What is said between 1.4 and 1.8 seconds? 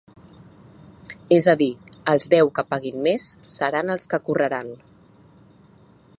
a dir,